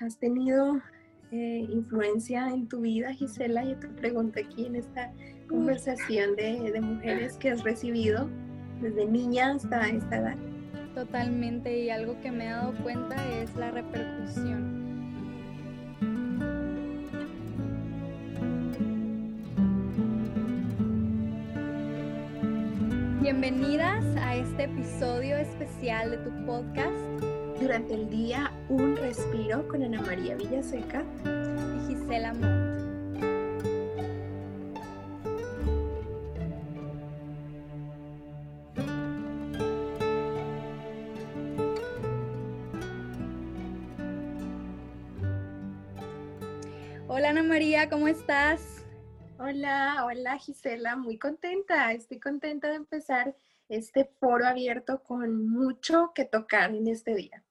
[0.00, 0.80] has tenido
[1.30, 3.64] eh, influencia en tu vida, Gisela?
[3.64, 5.12] Yo te pregunto aquí en esta
[5.48, 8.28] conversación de, de mujeres que has recibido
[8.80, 10.36] desde niña hasta esta edad.
[10.94, 14.78] Totalmente, y algo que me he dado cuenta es la repercusión.
[23.20, 27.07] Bienvenidas a este episodio especial de tu podcast.
[27.60, 32.78] Durante el día, un respiro con Ana María Villaseca y Gisela Montt.
[47.08, 48.84] Hola Ana María, ¿cómo estás?
[49.38, 51.92] Hola, hola Gisela, muy contenta.
[51.92, 53.34] Estoy contenta de empezar
[53.68, 57.44] este foro abierto con mucho que tocar en este día.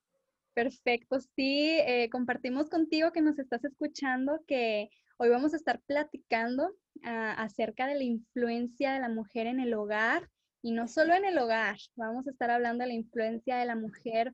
[0.58, 6.74] Perfecto, sí, eh, compartimos contigo que nos estás escuchando que hoy vamos a estar platicando
[7.04, 10.28] ah, acerca de la influencia de la mujer en el hogar
[10.64, 13.76] y no solo en el hogar, vamos a estar hablando de la influencia de la
[13.76, 14.34] mujer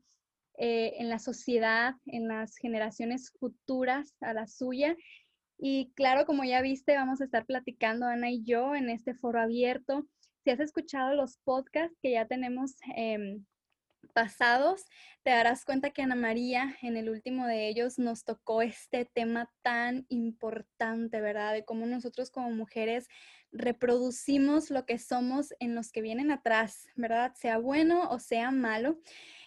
[0.57, 4.95] eh, en la sociedad, en las generaciones futuras a la suya.
[5.57, 9.41] Y claro, como ya viste, vamos a estar platicando Ana y yo en este foro
[9.41, 10.07] abierto.
[10.45, 13.43] Si has escuchado los podcasts que ya tenemos em,
[14.13, 14.85] pasados,
[15.23, 19.49] te darás cuenta que Ana María en el último de ellos nos tocó este tema
[19.61, 21.53] tan importante, ¿verdad?
[21.53, 23.07] De cómo nosotros como mujeres
[23.51, 27.33] reproducimos lo que somos en los que vienen atrás, ¿verdad?
[27.35, 28.99] Sea bueno o sea malo.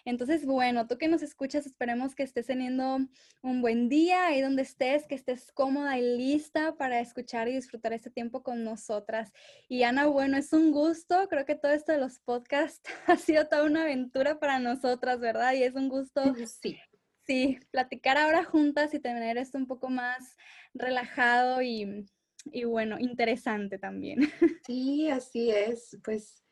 [0.07, 2.97] Entonces, bueno, tú que nos escuchas, esperemos que estés teniendo
[3.41, 7.91] un buen día ahí donde estés, que estés cómoda y lista para escuchar y disfrutar
[7.91, 9.33] este tiempo con nosotras.
[9.67, 11.27] Y Ana, bueno, es un gusto.
[11.27, 15.51] Creo que todo esto de los podcasts ha sido toda una aventura para nosotras, ¿verdad?
[15.55, 16.21] Y es un gusto.
[16.61, 16.77] Sí.
[17.25, 20.37] Sí, platicar ahora juntas y tener esto un poco más
[20.73, 22.07] relajado y,
[22.45, 24.19] y bueno, interesante también.
[24.65, 25.97] Sí, así es.
[26.01, 26.45] Pues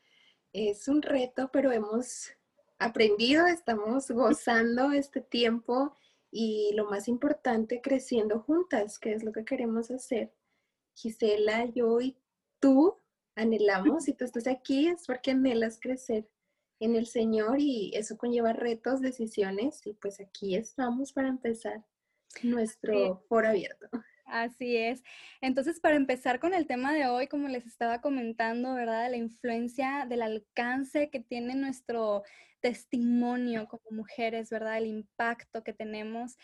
[0.51, 2.31] es un reto, pero hemos
[2.79, 5.97] aprendido, estamos gozando este tiempo
[6.31, 10.33] y lo más importante, creciendo juntas, que es lo que queremos hacer.
[10.95, 12.17] Gisela, yo y
[12.59, 12.97] tú
[13.35, 16.27] anhelamos, si tú estás aquí es porque anhelas crecer
[16.79, 21.85] en el Señor y eso conlleva retos, decisiones y pues aquí estamos para empezar
[22.43, 23.89] nuestro foro abierto.
[24.25, 25.03] Así es.
[25.39, 29.09] Entonces, para empezar con el tema de hoy, como les estaba comentando, ¿verdad?
[29.09, 32.23] La influencia del alcance que tiene nuestro
[32.65, 34.79] testimonio como mujeres, ¿verdad?
[34.79, 36.35] El impacto que tenemos.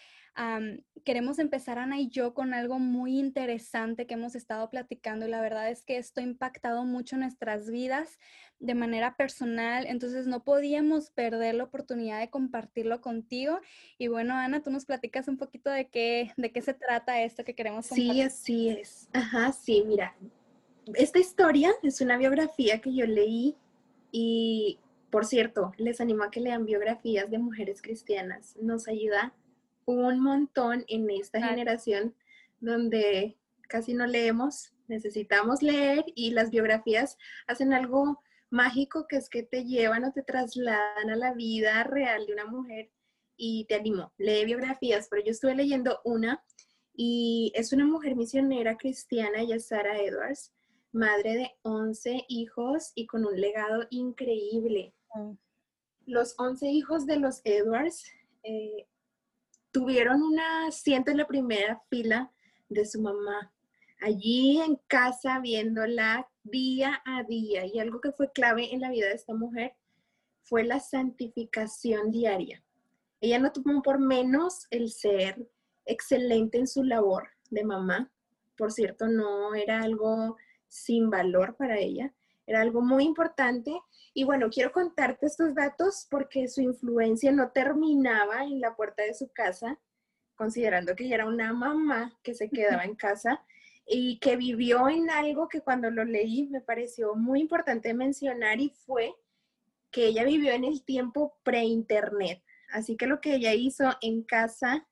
[1.03, 5.41] queremos empezar, Ana y yo, con algo muy interesante que hemos estado platicando y la
[5.41, 8.19] verdad es que esto ha impactado mucho nuestras vidas
[8.59, 13.59] de manera personal, entonces no podíamos perder la oportunidad de compartirlo contigo.
[13.97, 17.43] Y bueno, Ana, tú nos platicas un poquito de qué, de qué se trata esto
[17.43, 18.13] que queremos compartir.
[18.13, 19.09] Sí, así es.
[19.13, 20.15] Ajá, sí, mira,
[20.93, 23.55] esta historia es una biografía que yo leí
[24.11, 24.77] y
[25.11, 28.55] por cierto, les animo a que lean biografías de mujeres cristianas.
[28.61, 29.33] Nos ayuda
[29.85, 32.15] un montón en esta generación
[32.59, 37.17] donde casi no leemos, necesitamos leer y las biografías
[37.47, 42.25] hacen algo mágico que es que te llevan o te trasladan a la vida real
[42.25, 42.89] de una mujer
[43.37, 46.43] y te animo, lee biografías, pero yo estuve leyendo una
[46.93, 50.53] y es una mujer misionera cristiana, ella es Sarah Edwards,
[50.91, 54.93] madre de 11 hijos y con un legado increíble.
[56.05, 58.03] Los 11 hijos de los Edwards
[58.43, 58.87] eh,
[59.71, 62.31] tuvieron un asiento en la primera fila
[62.69, 63.53] de su mamá,
[64.01, 67.65] allí en casa viéndola día a día.
[67.65, 69.73] Y algo que fue clave en la vida de esta mujer
[70.43, 72.63] fue la santificación diaria.
[73.19, 75.47] Ella no tuvo por menos el ser
[75.85, 78.11] excelente en su labor de mamá.
[78.57, 82.13] Por cierto, no era algo sin valor para ella,
[82.45, 83.71] era algo muy importante.
[84.13, 89.13] Y bueno, quiero contarte estos datos porque su influencia no terminaba en la puerta de
[89.13, 89.79] su casa,
[90.35, 93.43] considerando que ella era una mamá que se quedaba en casa
[93.85, 98.69] y que vivió en algo que cuando lo leí me pareció muy importante mencionar y
[98.69, 99.13] fue
[99.91, 102.41] que ella vivió en el tiempo pre-internet.
[102.71, 104.87] Así que lo que ella hizo en casa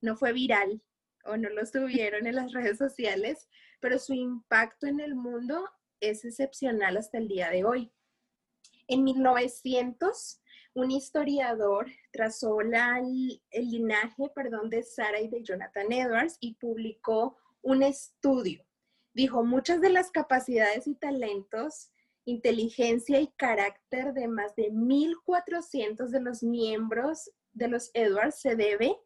[0.00, 0.82] no fue viral
[1.24, 3.48] o no lo subieron en las redes sociales,
[3.80, 5.64] pero su impacto en el mundo
[6.10, 7.92] es excepcional hasta el día de hoy.
[8.86, 10.40] En 1900,
[10.74, 17.82] un historiador trazó el linaje perdón, de Sarah y de Jonathan Edwards y publicó un
[17.82, 18.64] estudio.
[19.14, 21.90] Dijo, muchas de las capacidades y talentos,
[22.24, 28.96] inteligencia y carácter de más de 1.400 de los miembros de los Edwards se debe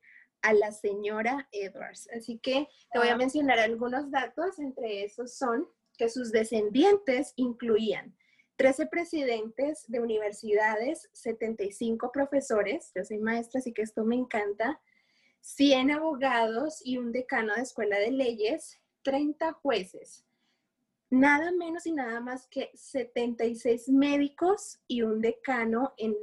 [0.42, 2.08] a la señora Edwards.
[2.16, 5.68] Así que te voy a mencionar algunos datos, entre esos son
[5.98, 8.16] que sus descendientes incluían
[8.56, 14.80] 13 presidentes de universidades, 75 profesores, yo soy maestra, así que esto me encanta,
[15.40, 20.24] 100 abogados y un decano de escuela de leyes, 30 jueces,
[21.10, 26.16] nada menos y nada más que 76 médicos y un decano en,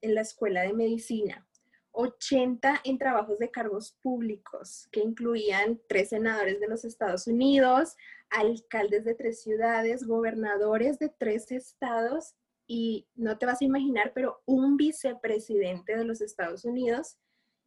[0.00, 1.46] en la escuela de medicina.
[1.92, 7.96] 80 en trabajos de cargos públicos, que incluían tres senadores de los Estados Unidos,
[8.30, 12.34] alcaldes de tres ciudades, gobernadores de tres estados
[12.66, 17.18] y no te vas a imaginar, pero un vicepresidente de los Estados Unidos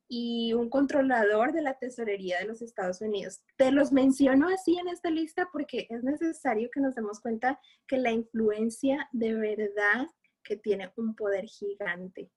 [0.07, 3.41] y un controlador de la tesorería de los Estados Unidos.
[3.57, 7.97] Te los menciono así en esta lista porque es necesario que nos demos cuenta que
[7.97, 10.07] la influencia de verdad
[10.43, 12.31] que tiene un poder gigante.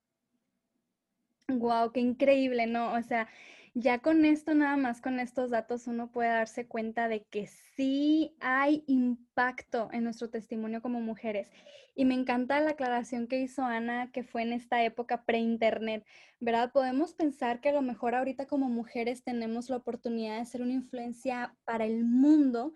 [1.48, 2.92] Wow, qué increíble, ¿no?
[2.94, 3.28] O sea,
[3.74, 8.36] ya con esto, nada más con estos datos, uno puede darse cuenta de que sí
[8.40, 11.48] hay impacto en nuestro testimonio como mujeres.
[11.94, 16.04] Y me encanta la aclaración que hizo Ana, que fue en esta época pre-internet,
[16.40, 16.72] ¿verdad?
[16.72, 20.72] Podemos pensar que a lo mejor ahorita como mujeres tenemos la oportunidad de ser una
[20.72, 22.72] influencia para el mundo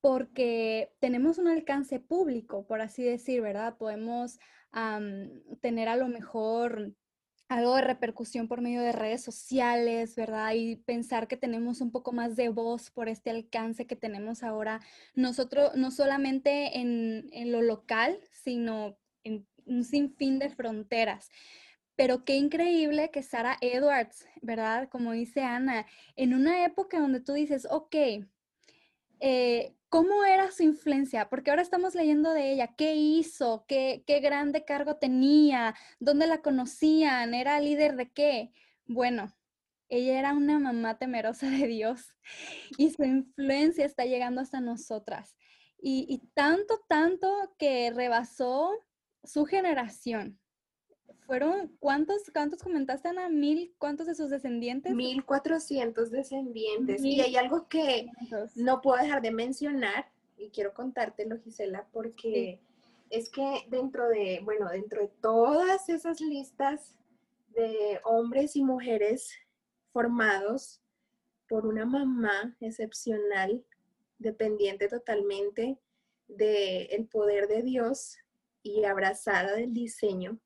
[0.00, 3.76] porque tenemos un alcance público, por así decir, ¿verdad?
[3.78, 4.38] Podemos
[5.60, 6.94] tener a lo mejor
[7.50, 10.52] algo de repercusión por medio de redes sociales, ¿verdad?
[10.54, 14.80] Y pensar que tenemos un poco más de voz por este alcance que tenemos ahora,
[15.16, 21.28] nosotros, no solamente en, en lo local, sino en un sinfín de fronteras.
[21.96, 24.88] Pero qué increíble que Sara Edwards, ¿verdad?
[24.88, 27.96] Como dice Ana, en una época donde tú dices, ok,
[29.20, 31.28] eh, ¿Cómo era su influencia?
[31.28, 32.74] Porque ahora estamos leyendo de ella.
[32.76, 33.64] ¿Qué hizo?
[33.66, 35.74] ¿Qué, ¿Qué grande cargo tenía?
[35.98, 37.34] ¿Dónde la conocían?
[37.34, 38.52] ¿Era líder de qué?
[38.86, 39.34] Bueno,
[39.88, 42.14] ella era una mamá temerosa de Dios
[42.78, 45.36] y su influencia está llegando hasta nosotras.
[45.82, 47.28] Y, y tanto, tanto
[47.58, 48.70] que rebasó
[49.24, 50.38] su generación
[51.30, 53.28] fueron, ¿cuántos, cuántos comentaste, Ana?
[53.28, 53.72] ¿Mil?
[53.78, 54.92] ¿Cuántos de sus descendientes?
[54.92, 57.04] Mil cuatrocientos descendientes.
[57.04, 58.08] Y hay algo que
[58.56, 62.58] no puedo dejar de mencionar y quiero contártelo, Gisela, porque
[63.10, 66.98] es que dentro de, bueno, dentro de todas esas listas
[67.50, 69.30] de hombres y mujeres
[69.92, 70.82] formados
[71.48, 73.64] por una mamá excepcional,
[74.18, 75.78] dependiente totalmente
[76.26, 78.18] del poder de Dios
[78.64, 80.40] y abrazada del diseño,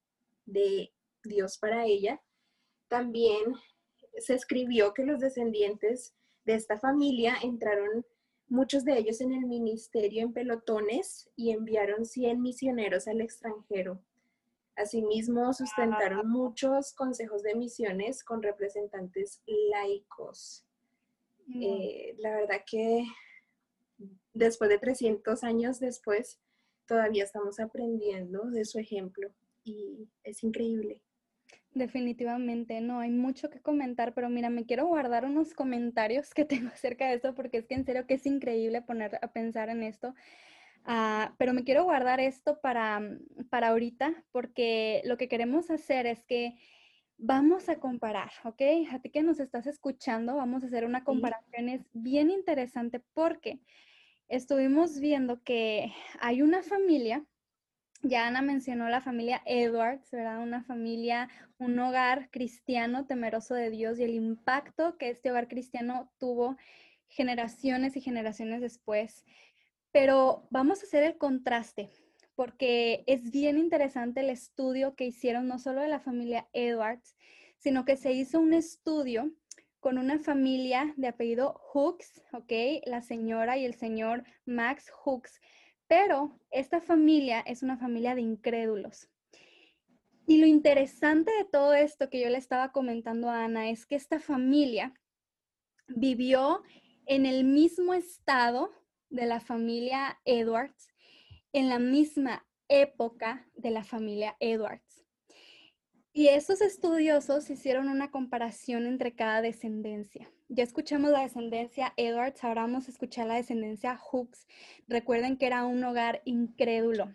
[0.46, 0.92] de
[1.22, 2.20] Dios para ella,
[2.88, 3.54] también
[4.18, 6.14] se escribió que los descendientes
[6.44, 8.04] de esta familia entraron
[8.48, 14.00] muchos de ellos en el ministerio en pelotones y enviaron 100 misioneros al extranjero.
[14.76, 20.64] Asimismo, sustentaron muchos consejos de misiones con representantes laicos.
[21.60, 23.04] Eh, la verdad que
[24.32, 26.40] después de 300 años después,
[26.86, 29.32] todavía estamos aprendiendo de su ejemplo
[29.64, 31.02] y es increíble.
[31.72, 36.68] Definitivamente, no, hay mucho que comentar, pero mira, me quiero guardar unos comentarios que tengo
[36.68, 39.82] acerca de esto porque es que en serio que es increíble poner a pensar en
[39.82, 40.14] esto.
[40.84, 43.00] Ah, pero me quiero guardar esto para,
[43.50, 46.54] para ahorita porque lo que queremos hacer es que
[47.16, 48.60] vamos a comparar, ¿ok?
[48.90, 53.60] A ti que nos estás escuchando, vamos a hacer una comparación, es bien interesante porque
[54.28, 57.24] estuvimos viendo que hay una familia
[58.04, 60.42] ya Ana mencionó la familia Edwards, ¿verdad?
[60.42, 66.12] Una familia, un hogar cristiano temeroso de Dios y el impacto que este hogar cristiano
[66.18, 66.56] tuvo
[67.08, 69.24] generaciones y generaciones después.
[69.90, 71.90] Pero vamos a hacer el contraste,
[72.34, 77.16] porque es bien interesante el estudio que hicieron no solo de la familia Edwards,
[77.56, 79.32] sino que se hizo un estudio
[79.80, 82.52] con una familia de apellido Hooks, ¿ok?
[82.86, 85.40] La señora y el señor Max Hooks
[85.86, 89.08] pero esta familia es una familia de incrédulos.
[90.26, 93.94] Y lo interesante de todo esto que yo le estaba comentando a Ana es que
[93.94, 94.94] esta familia
[95.86, 96.62] vivió
[97.06, 98.72] en el mismo estado
[99.10, 100.88] de la familia Edwards,
[101.52, 105.04] en la misma época de la familia Edwards.
[106.12, 110.30] Y estos estudiosos hicieron una comparación entre cada descendencia.
[110.48, 114.46] Ya escuchamos la descendencia Edwards, ahora vamos a escuchar la descendencia Hooks.
[114.86, 117.10] Recuerden que era un hogar incrédulo.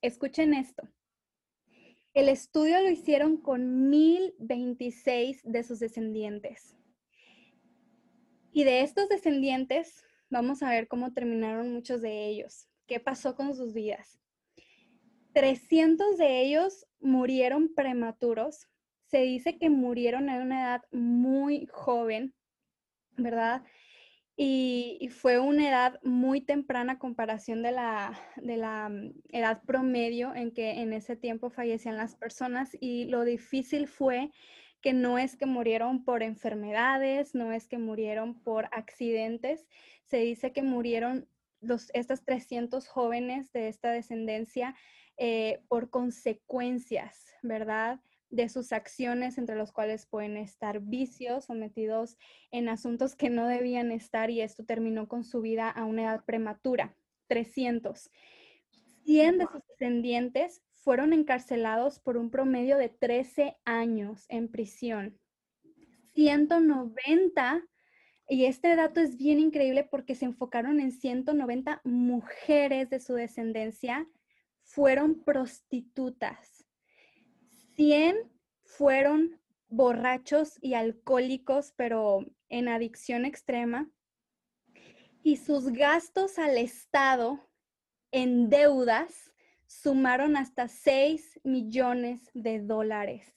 [0.00, 0.88] Escuchen esto.
[2.12, 6.76] El estudio lo hicieron con 1026 de sus descendientes.
[8.50, 12.68] Y de estos descendientes, vamos a ver cómo terminaron muchos de ellos.
[12.88, 14.18] ¿Qué pasó con sus vidas?
[15.34, 18.66] 300 de ellos murieron prematuros,
[19.06, 22.34] se dice que murieron a una edad muy joven,
[23.22, 23.62] ¿verdad?
[24.36, 30.34] Y, fue una edad muy temprana a comparación de la, de la mm, edad promedio
[30.34, 34.30] en que en ese tiempo fallecían las personas y lo difícil fue
[34.80, 39.66] que no es que murieron por enfermedades, no es que murieron por accidentes,
[40.06, 41.28] se dice que murieron
[41.60, 44.74] los, estas 300 jóvenes de esta descendencia
[45.18, 48.00] eh, por consecuencias, ¿verdad?
[48.32, 52.16] De sus acciones, entre los cuales pueden estar vicios o metidos
[52.50, 56.24] en asuntos que no debían estar y esto terminó con su vida a una edad
[56.24, 56.96] prematura,
[57.28, 58.10] 300.
[59.04, 65.18] 100 de sus descendientes fueron encarcelados por un promedio de 13 años en prisión.
[66.14, 67.62] 190,
[68.28, 74.08] y este dato es bien increíble porque se enfocaron en 190 mujeres de su descendencia,
[74.62, 76.61] fueron prostitutas.
[77.76, 78.16] 100
[78.64, 83.90] fueron borrachos y alcohólicos, pero en adicción extrema.
[85.22, 87.40] Y sus gastos al Estado
[88.10, 89.32] en deudas
[89.66, 93.34] sumaron hasta 6 millones de dólares.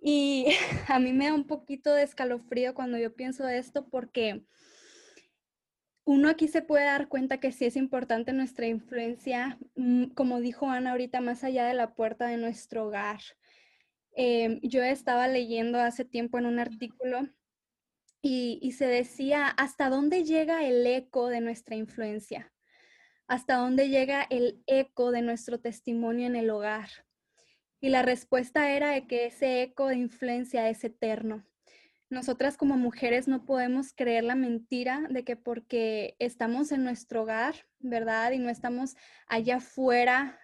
[0.00, 0.46] Y
[0.88, 4.44] a mí me da un poquito de escalofrío cuando yo pienso esto porque
[6.04, 10.68] uno aquí se puede dar cuenta que sí es importante nuestra influencia, mm, como dijo
[10.68, 13.20] Ana ahorita, más allá de la puerta de nuestro hogar.
[14.12, 17.28] Em, yo estaba leyendo hace tiempo en un artículo
[18.22, 22.52] y, y se decía hasta dónde llega el eco de nuestra influencia,
[23.28, 26.90] hasta dónde llega el eco de nuestro testimonio en el hogar.
[27.80, 31.46] Y la respuesta era de que ese eco de influencia es eterno
[32.10, 37.54] nosotras como mujeres no podemos creer la mentira de que porque estamos en nuestro hogar,
[37.78, 38.32] ¿verdad?
[38.32, 38.96] Y no estamos
[39.28, 40.40] allá afuera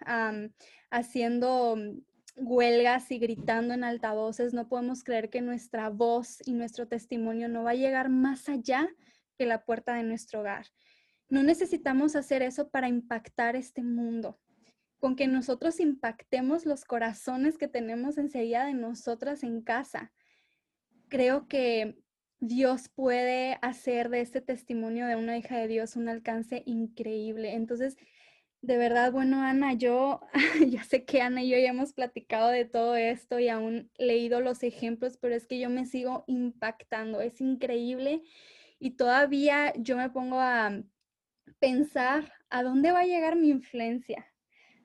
[0.89, 1.77] haciendo
[2.37, 7.63] huelgas y gritando en altavoces, no podemos creer que nuestra voz y nuestro testimonio no
[7.63, 8.87] va a llegar más allá
[9.37, 10.67] que la puerta de nuestro hogar.
[11.29, 14.39] No necesitamos hacer eso para impactar este mundo.
[14.99, 20.13] Con que nosotros impactemos los corazones que tenemos enseguida de nosotras en casa
[21.09, 21.97] creo que
[22.39, 27.53] Dios puede hacer de este testimonio de una hija de Dios un alcance increíble.
[27.53, 27.97] Entonces,
[28.61, 30.21] de verdad, bueno, Ana, yo
[30.67, 34.41] ya sé que Ana y yo ya hemos platicado de todo esto y aún leído
[34.41, 37.21] los ejemplos, pero es que yo me sigo impactando.
[37.21, 38.23] Es increíble
[38.79, 40.83] y todavía yo me pongo a
[41.59, 44.27] pensar a dónde va a llegar mi influencia,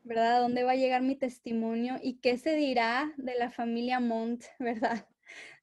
[0.05, 0.37] ¿verdad?
[0.37, 4.45] ¿A dónde va a llegar mi testimonio y qué se dirá de la familia Montt,
[4.59, 5.07] ¿verdad?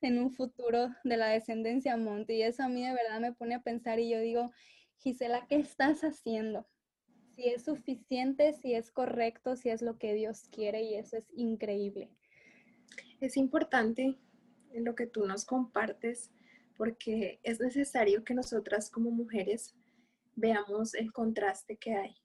[0.02, 2.36] En un futuro de la descendencia Monte.
[2.36, 4.52] Y eso a mí de verdad me pone a pensar y yo digo,
[4.98, 6.68] Gisela, ¿qué estás haciendo?
[7.36, 11.26] Si es suficiente, si es correcto, si es lo que Dios quiere y eso es
[11.34, 12.10] increíble.
[13.22, 14.18] Es importante
[14.74, 16.32] lo que tú nos compartes
[16.78, 19.76] porque es necesario que nosotras como mujeres
[20.36, 22.16] veamos el contraste que hay.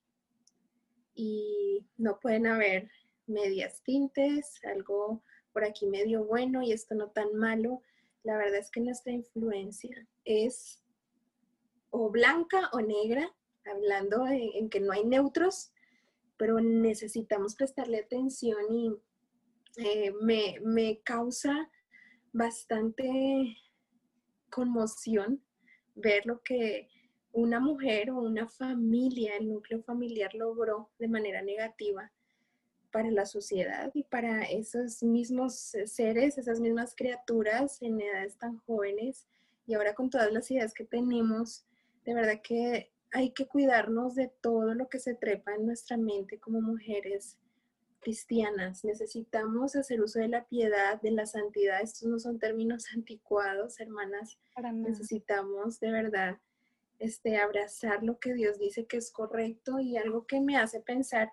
[1.14, 2.90] Y no pueden haber
[3.26, 5.22] medias tintes, algo
[5.54, 7.80] por aquí medio bueno y esto no tan malo.
[8.24, 10.82] La verdad es que nuestra influencia es
[11.90, 13.32] o blanca o negra,
[13.64, 15.72] hablando en que no hay neutros,
[16.36, 18.92] pero necesitamos prestarle atención y
[19.76, 21.70] eh, me, me causa
[22.32, 23.56] bastante
[24.50, 25.42] conmoción
[25.94, 26.88] ver lo que
[27.30, 32.12] una mujer o una familia, el núcleo familiar logró de manera negativa
[32.94, 39.26] para la sociedad y para esos mismos seres, esas mismas criaturas en edades tan jóvenes
[39.66, 41.66] y ahora con todas las ideas que tenemos,
[42.04, 46.38] de verdad que hay que cuidarnos de todo lo que se trepa en nuestra mente
[46.38, 47.36] como mujeres
[47.98, 48.84] cristianas.
[48.84, 51.80] Necesitamos hacer uso de la piedad, de la santidad.
[51.82, 54.38] Estos no son términos anticuados, hermanas.
[54.72, 56.38] Necesitamos de verdad
[57.00, 61.32] este, abrazar lo que Dios dice que es correcto y algo que me hace pensar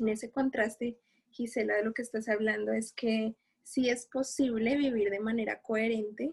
[0.00, 0.98] en ese contraste,
[1.30, 6.32] Gisela, de lo que estás hablando es que sí es posible vivir de manera coherente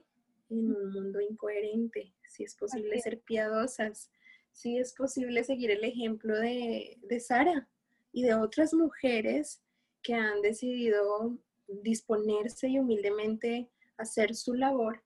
[0.50, 4.12] en un mundo incoherente, sí es posible ser piadosas,
[4.52, 7.68] sí es posible seguir el ejemplo de, de Sara
[8.12, 9.62] y de otras mujeres
[10.02, 11.38] que han decidido
[11.68, 15.04] disponerse y humildemente hacer su labor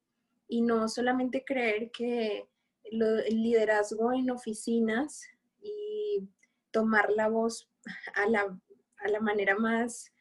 [0.48, 2.48] y no solamente creer que
[2.84, 5.24] el liderazgo en oficinas
[5.62, 6.28] y
[6.72, 7.70] tomar la voz
[8.16, 8.60] a la,
[8.98, 10.12] a la manera más,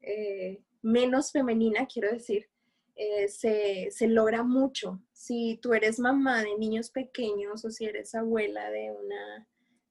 [0.00, 2.48] eh, menos femenina, quiero decir,
[2.96, 5.00] eh, se, se, logra mucho.
[5.12, 9.46] Si tú eres mamá de niños pequeños o si eres abuela de una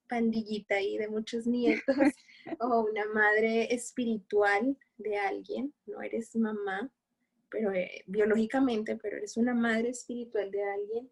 [0.08, 1.96] pandillita y de muchos nietos,
[2.60, 6.92] o una madre espiritual de alguien, no eres mamá,
[7.50, 11.10] pero eh, biológicamente, pero eres una madre espiritual de alguien,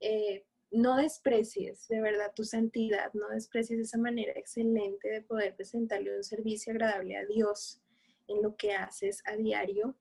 [0.00, 6.16] eh, no desprecies de verdad tu santidad, no desprecies esa manera excelente de poder presentarle
[6.16, 7.80] un servicio agradable a Dios
[8.28, 9.96] en lo que haces a diario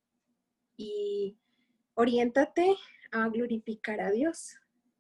[0.78, 1.36] y
[1.96, 2.76] oriéntate
[3.12, 4.56] a glorificar a Dios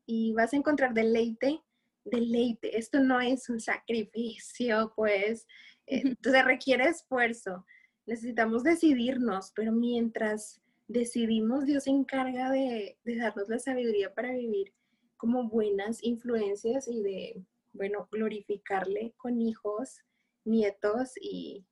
[0.05, 1.61] y vas a encontrar deleite,
[2.03, 2.77] deleite.
[2.77, 5.45] Esto no es un sacrificio, pues,
[5.85, 7.65] entonces requiere esfuerzo.
[8.07, 14.73] Necesitamos decidirnos, pero mientras decidimos, Dios se encarga de, de darnos la sabiduría para vivir
[15.19, 19.99] como buenas influencias y de, bueno, glorificarle con hijos,
[20.45, 21.65] nietos y,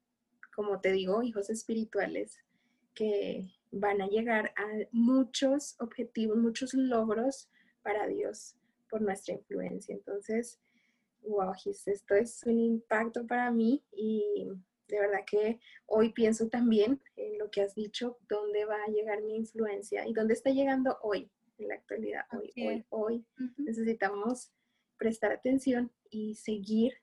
[0.54, 2.44] como te digo, hijos espirituales
[2.94, 7.48] que van a llegar a muchos objetivos, muchos logros
[7.84, 8.58] para Dios
[8.90, 9.96] por nuestra influencia.
[9.96, 10.60] Entonces,
[11.22, 11.54] wow,
[11.86, 14.50] esto es un impacto para mí y
[14.90, 19.22] de verdad que hoy pienso también en lo que has dicho, dónde va a llegar
[19.22, 23.26] mi influencia y dónde está llegando hoy, en la actualidad, hoy, hoy, hoy.
[23.58, 24.52] Necesitamos
[24.98, 26.94] prestar atención y seguir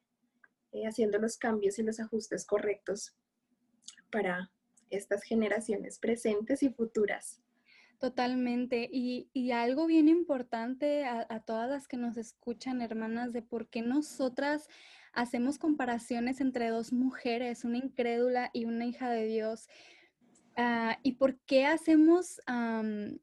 [0.73, 3.15] eh, haciendo los cambios y los ajustes correctos
[4.11, 4.51] para
[4.91, 7.41] estas generaciones presentes y futuras.
[7.99, 8.89] Totalmente.
[8.93, 13.83] Y, algo bien importante a, a, todas las que nos escuchan, hermanas, de por qué
[13.83, 14.69] nosotras
[15.13, 19.69] hacemos comparaciones entre dos mujeres, una incrédula y una hija de Dios.
[20.57, 22.41] Ah, ¿Y por qué hacemos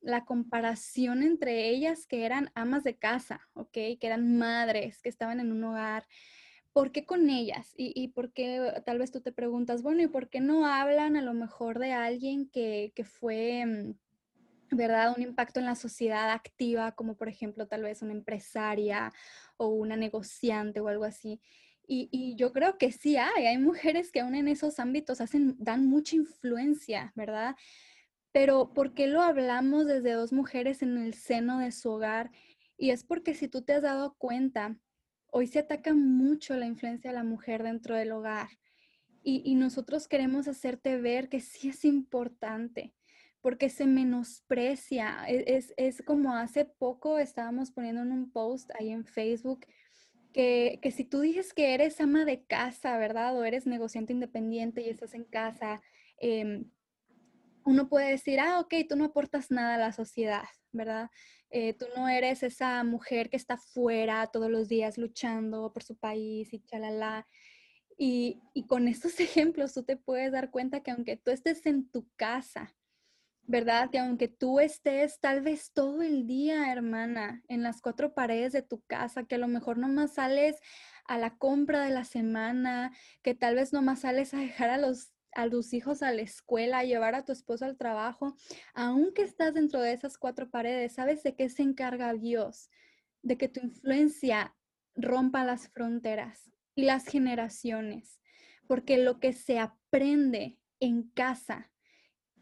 [0.02, 3.72] la comparación entre ellas que eran amas de casa, ¿ok?
[3.72, 6.06] Que eran madres, que estaban en un hogar.
[6.74, 7.74] ¿Por qué con ellas?
[7.78, 11.16] Y, y por qué tal vez tú te preguntas, bueno, ¿y por qué no hablan
[11.16, 15.14] a lo mejor de alguien que, fue, mm, ¿verdad?
[15.16, 19.12] Un impacto en la sociedad activa, como por ejemplo tal vez una empresaria
[19.58, 21.42] o una negociante o algo así.
[21.94, 25.86] Y, yo creo que sí hay, hay mujeres que aún en esos ámbitos hacen, dan
[25.88, 27.58] mucha influencia, ¿verdad?
[28.32, 32.32] Pero ¿por qué lo hablamos desde dos mujeres en el seno de su hogar?
[32.78, 34.78] Y es porque si tú te has dado cuenta,
[35.34, 38.48] hoy se ataca mucho la influencia de la mujer dentro del hogar.
[39.22, 42.96] Y, nosotros queremos hacerte ver que sí es importante,
[43.42, 45.26] porque se menosprecia.
[45.28, 49.66] E, es, es como hace poco estábamos poniendo en un post ahí en Facebook
[50.32, 53.38] que, si tú dices que eres ama de casa, ¿verdad?
[53.38, 55.82] O eres negociante independiente y estás en casa,
[56.18, 56.70] em,
[57.66, 61.10] uno puede decir, ah, ok, tú no aportas nada a la sociedad, ¿verdad?
[61.50, 65.96] Eh, tú no eres esa mujer que está fuera todos los días luchando por su
[65.98, 67.28] país y chalala.
[67.98, 71.90] Y, y con estos ejemplos tú te puedes dar cuenta que aunque tú estés en
[71.90, 72.74] tu casa,
[73.44, 73.90] ¿verdad?
[73.90, 78.62] Que aunque tú estés tal vez todo el día, hermana, en las cuatro paredes de
[78.62, 80.58] tu casa, que a lo mejor nomás sales
[81.06, 85.12] a la compra de la semana, que tal vez nomás sales a dejar a los
[85.34, 88.36] a tus hijos a la escuela, a llevar a tu esposo al trabajo,
[88.74, 92.70] aunque estás dentro de esas cuatro paredes, ¿sabes de qué se encarga Dios?
[93.22, 94.56] De que tu influencia
[94.96, 98.20] rompa las fronteras y las generaciones,
[98.68, 101.72] porque lo que se aprende en casa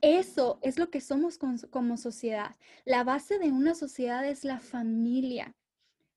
[0.01, 2.55] eso es lo que somos como sociedad.
[2.85, 5.55] La base de una sociedad es la familia.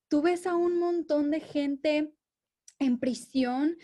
[0.08, 2.14] Tú ves a un montón de gente
[2.78, 3.76] en prisión,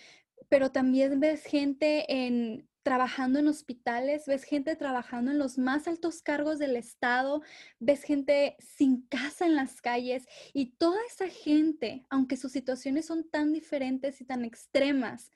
[0.49, 6.23] pero también ves gente en trabajando en hospitales, ves gente trabajando en los más altos
[6.23, 7.43] cargos del Estado,
[7.79, 13.29] ves gente sin casa en las calles y toda esa gente, aunque sus situaciones son
[13.29, 15.31] tan diferentes y tan extremas,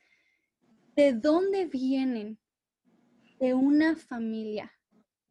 [0.97, 2.39] ¿de dónde vienen?
[3.43, 4.73] De una familia,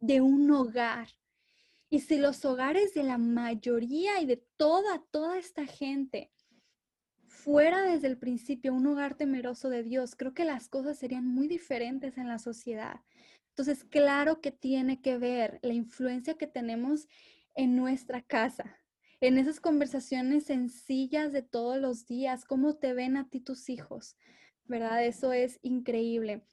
[0.02, 1.08] de un hogar.
[1.90, 6.30] Y si los hogares de la mayoría y de toda, toda esta gente
[7.26, 11.48] fuera desde el principio un hogar temeroso de Dios, creo que las cosas serían muy
[11.48, 13.00] diferentes en la sociedad.
[13.52, 17.08] Entonces, claro que tiene que ver la influencia que tenemos
[17.56, 18.78] en nuestra casa,
[19.22, 24.18] en esas conversaciones sencillas de todos los días, cómo te ven a ti tus hijos,
[24.66, 25.06] ¿verdad?
[25.06, 26.44] Eso es increíble.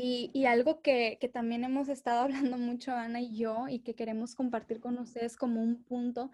[0.00, 2.20] Y, algo que, también hemos estado
[2.52, 6.30] hablando mucho, Ana y yo, y que queremos compartir con ustedes como un punto,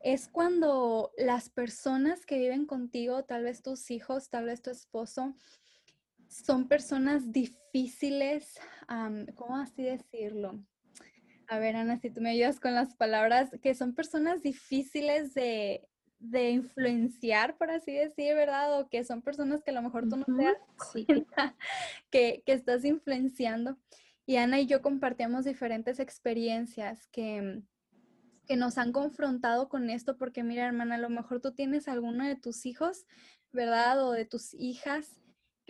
[0.00, 5.36] es cuando las personas que viven contigo, tal vez tus hijos, tal vez tu esposo,
[6.28, 8.58] son personas difíciles,
[9.34, 10.64] ¿cómo así decirlo?
[11.48, 15.86] A ver, Ana, si tú me ayudas con las palabras, que son personas difíciles de,
[16.20, 18.78] de influenciar, por así decir, ¿verdad?
[18.78, 20.58] O que son personas que a lo mejor tú no te das
[20.92, 21.56] cuenta
[22.10, 23.78] que, que, estás influenciando.
[24.26, 27.62] Y Ana y yo compartíamos diferentes experiencias que,
[28.46, 32.24] que nos han confrontado con esto, porque mira, hermana, a lo mejor tú tienes alguno
[32.26, 33.06] de tus hijos,
[33.52, 34.06] ¿verdad?
[34.06, 35.19] O de tus hijas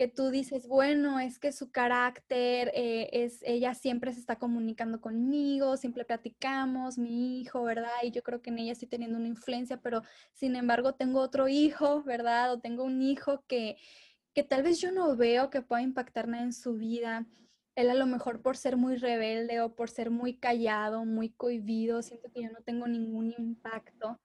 [0.01, 4.99] que tú dices, bueno, es que su carácter eh, es, ella siempre se está comunicando
[4.99, 7.91] conmigo, siempre platicamos, mi hijo, ¿verdad?
[8.01, 10.01] Y yo creo que en ella estoy teniendo una influencia, pero
[10.33, 12.51] sin embargo tengo otro hijo, ¿verdad?
[12.51, 13.77] O tengo un hijo que,
[14.33, 17.27] que tal vez yo no veo que pueda impactar nada en su vida.
[17.75, 22.01] Él a lo mejor por ser muy rebelde o por ser muy callado, muy cohibido,
[22.01, 24.19] siento que yo no tengo ningún impacto.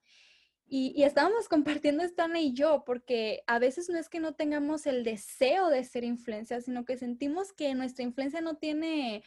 [0.68, 5.05] Y, estábamos compartiendo Ana y yo, porque a veces no es que no tengamos el
[5.05, 9.22] deseo de ser influencia, sino que sentimos que nuestra influencia no tiene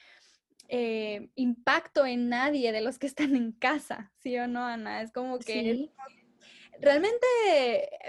[0.67, 5.01] eh, impacto en nadie de los que están en casa, ¿sí o no, Ana?
[5.01, 5.89] Es como que
[6.81, 7.25] realmente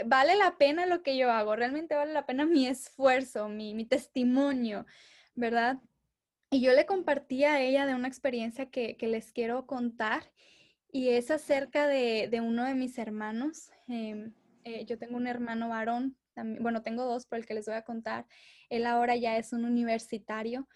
[0.07, 4.87] vale la pena lo que yo hago, realmente vale la pena mi esfuerzo, mi, testimonio,
[5.37, 5.79] ¿verdad?
[6.51, 10.33] Y yo le compartí a ella de una experiencia que, que les quiero contar
[10.92, 13.70] y es acerca de, uno de mis hermanos.
[13.88, 14.33] Em,
[14.64, 16.16] eh, yo tengo un hermano varón,
[16.61, 18.26] bueno, tengo dos, pero el que les voy a contar,
[18.70, 20.68] él ahora ya es un universitario,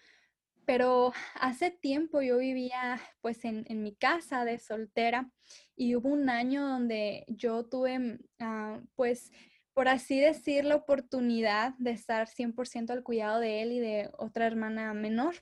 [0.65, 5.31] pero hace tiempo yo vivía pues en, mi casa de soltera
[5.75, 9.31] y hubo un año donde yo tuve ah, pues
[9.73, 14.47] por así decir la oportunidad de estar 100% al cuidado de él y de otra
[14.47, 15.35] hermana menor.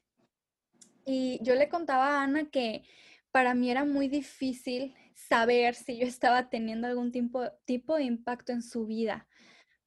[1.06, 2.84] Y yo le contaba a Ana que
[3.34, 8.52] para mí era muy difícil saber si yo estaba teniendo algún tipo, tipo de impacto
[8.52, 9.28] en su vida,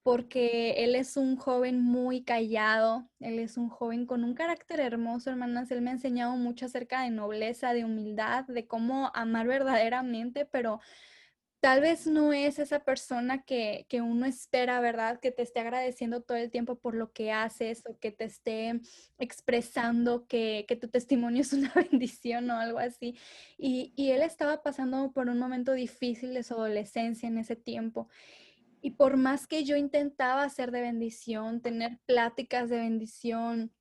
[0.03, 5.31] porque él es un joven muy callado, él es un joven con un carácter hermoso,
[5.31, 10.45] hermanas, él me ha enseñado mucho acerca de nobleza, de humildad, de cómo amar verdaderamente,
[10.45, 10.81] pero
[11.67, 15.19] tal vez no es esa persona que, uno espera, ¿verdad?
[15.19, 18.81] Que te esté agradeciendo todo el tiempo por lo que haces o que te esté
[19.19, 23.19] expresando que, tu testimonio es una bendición o algo así.
[23.59, 28.09] Y, y él estaba pasando por un momento difícil de su adolescencia en ese tiempo.
[28.81, 33.73] Y por más que yo intentaba ser de bendición, tener pláticas de bendición,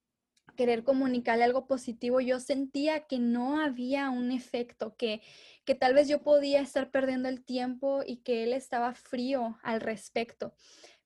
[0.55, 5.21] querer comunicarle algo positivo, yo sentía que no había un efecto, que,
[5.65, 9.81] que tal vez yo podía estar perdiendo el tiempo y que él estaba frío al
[9.81, 10.53] respecto.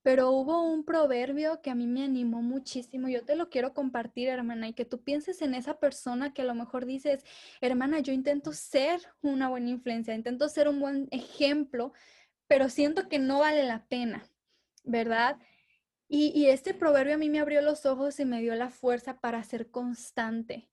[0.02, 3.10] Pero hubo un proverbio que a mí me animó muchísimo.
[3.10, 6.46] Yo te lo quiero compartir, hermana, y que tú pienses en esa persona que a
[6.46, 7.26] lo mejor dices,
[7.60, 11.92] hermana, yo intento ser una buena influencia, intento ser un buen ejemplo,
[12.48, 14.24] pero siento que no vale la pena,
[14.86, 15.38] ¿verdad?
[16.12, 19.44] Y, este proverbio a mí me abrió los ojos y me dio la fuerza para
[19.44, 20.68] ser constante.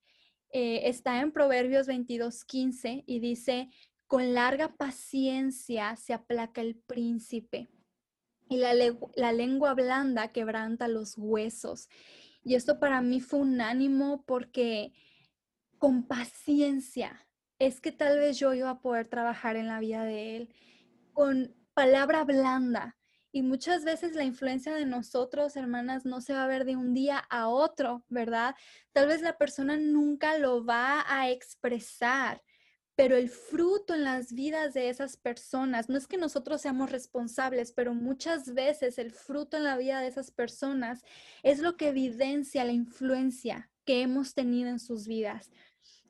[0.50, 3.68] Eh, está en Proverbios 22:15 y dice,
[4.06, 7.68] con larga paciencia se aplaca el príncipe
[8.48, 8.72] y la,
[9.14, 11.90] la lengua blanda quebranta los huesos.
[12.42, 14.94] Y esto para mí fue un ánimo porque
[15.78, 20.36] con paciencia es que tal vez yo iba a poder trabajar en la vida de
[20.36, 20.54] él.
[21.12, 22.95] Con palabra blanda
[23.36, 26.94] y muchas veces la influencia de nosotros, hermanas, no se va a ver de un
[26.94, 28.54] día a otro, ¿verdad?
[28.92, 32.42] Tal vez la persona nunca lo va a expresar,
[32.94, 37.72] pero el fruto en las vidas de esas personas, no es que nosotros seamos responsables,
[37.72, 41.02] pero muchas veces el fruto en la vida de esas personas
[41.42, 45.50] es lo que evidencia la influencia que hemos tenido en sus vidas.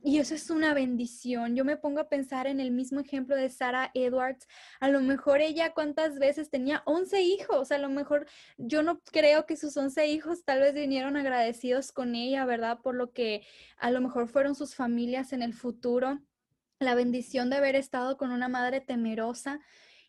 [0.07, 1.57] Y eso es una bendición.
[1.57, 4.47] Yo me pongo a pensar en el mismo ejemplo de Sarah Edwards.
[4.79, 7.73] A lo mejor ella cuántas veces tenía 11 hijos.
[7.73, 12.15] A lo mejor yo no creo que sus 11 hijos tal vez vinieron agradecidos con
[12.15, 12.79] ella, ¿verdad?
[12.85, 13.45] Por lo que
[13.79, 16.21] a lo mejor fueron sus familias en el futuro.
[16.79, 19.59] La bendición de haber estado con una madre temerosa.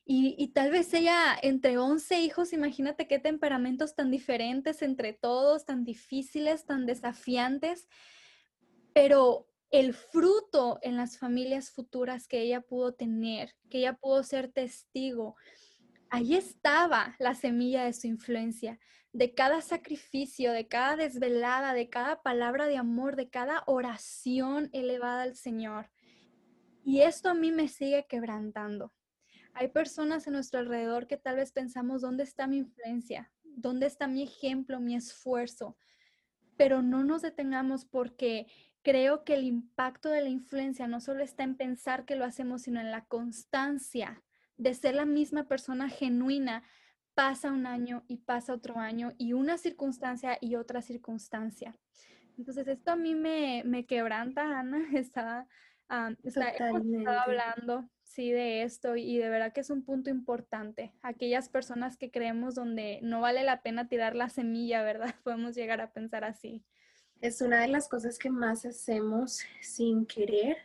[0.06, 5.66] Y, y, tal vez ella, entre 11 hijos, imagínate qué temperamentos tan diferentes entre todos,
[5.66, 7.88] tan difíciles, tan desafiantes,
[8.94, 14.52] pero el fruto en las familias futuras que ella pudo tener, que ella pudo ser
[14.52, 15.36] testigo.
[16.10, 18.80] Ahí estaba la semilla de su influencia,
[19.12, 25.24] de cada sacrificio, de cada desvelada, de cada palabra de amor, de cada oración elevada
[25.24, 25.90] al Señor.
[26.86, 28.94] Y esto a mí me sigue quebrantando.
[29.54, 33.32] Hay personas en nuestro alrededor que tal vez pensamos, ¿dónde está mi influencia?
[33.44, 35.78] ¿Dónde está mi ejemplo, mi esfuerzo?
[36.56, 38.46] Pero no nos detengamos porque
[38.88, 42.62] creo que el impacto de la influencia no solo está en pensar que lo hacemos,
[42.62, 44.23] sino en la constancia
[44.56, 46.63] de ser la misma persona genuina.
[47.13, 51.76] Pasa un año y pasa otro año y una circunstancia y otra circunstancia.
[52.38, 54.80] Entonces, esto a mí me, me quebranta, Ana.
[54.95, 55.47] Estaba,
[56.23, 60.93] estaba hablando, sí, de esto y de verdad que es un punto importante.
[61.02, 65.13] Aquellas personas que creemos donde no vale la pena tirar la semilla, ¿verdad?
[65.26, 66.63] Podemos llegar a pensar así.
[67.20, 70.58] Es una de las cosas que más hacemos sin querer,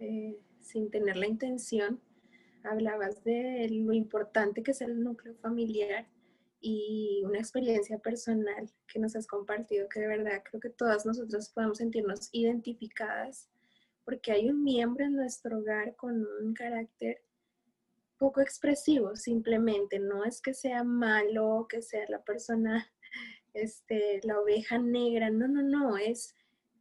[0.00, 1.98] eh, sin tener la intención.
[2.62, 6.06] Hablabas de lo importante que es el núcleo familiar
[6.60, 11.50] y una experiencia personal que nos has compartido que de verdad creo que todas nosotras
[11.50, 13.48] podemos sentirnos identificadas
[14.04, 17.22] porque hay un miembro en nuestro hogar con un carácter
[18.18, 22.90] poco expresivo, simplemente no es que sea malo, que sea la persona,
[23.54, 26.34] este, la oveja negra, no, no, no, es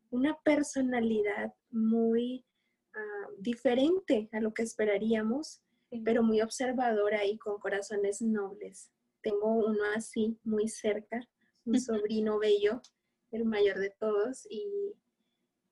[0.09, 2.45] una personalidad muy
[2.93, 5.61] ah, diferente a lo que esperaríamos,
[6.03, 8.91] pero muy observadora y con corazones nobles.
[9.21, 11.27] Tengo uno así, muy cerca,
[11.65, 12.81] un sobrino bello,
[13.31, 14.95] el mayor de todos, y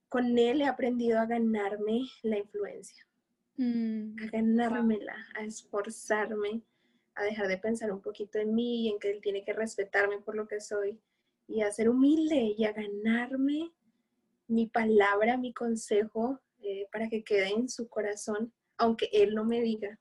[0.09, 3.05] con él he aprendido a ganarme la influencia,
[3.57, 6.61] mm, a ganármela, a esforzarme,
[7.21, 10.19] a dejar de pensar un poquito en mí y en que él tiene que respetarme
[10.19, 10.99] por lo que soy
[11.47, 13.71] y a ser humilde y a ganarme
[14.47, 19.61] mi palabra, mi consejo eh, para que quede en su corazón, aunque él no me
[19.61, 19.99] diga,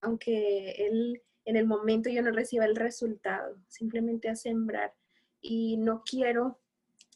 [0.00, 4.94] aunque él en el momento yo no reciba el resultado, simplemente a sembrar.
[5.40, 6.58] Y no quiero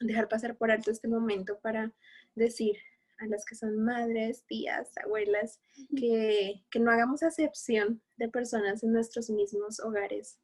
[0.00, 1.92] dejar pasar por alto este momento para
[2.34, 2.76] decir
[3.24, 5.60] a las que son madres, tías, abuelas,
[5.96, 10.38] que, que no hagamos acepción de personas en nuestros mismos hogares,